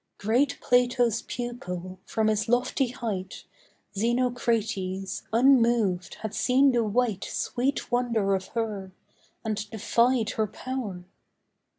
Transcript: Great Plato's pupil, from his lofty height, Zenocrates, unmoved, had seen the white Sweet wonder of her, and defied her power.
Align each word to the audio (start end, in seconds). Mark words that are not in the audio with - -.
Great 0.17 0.57
Plato's 0.61 1.21
pupil, 1.21 1.99
from 2.07 2.25
his 2.27 2.49
lofty 2.49 2.87
height, 2.87 3.43
Zenocrates, 3.95 5.21
unmoved, 5.31 6.15
had 6.23 6.33
seen 6.33 6.71
the 6.71 6.83
white 6.83 7.25
Sweet 7.25 7.91
wonder 7.91 8.33
of 8.33 8.47
her, 8.57 8.93
and 9.45 9.69
defied 9.69 10.31
her 10.31 10.47
power. 10.47 11.03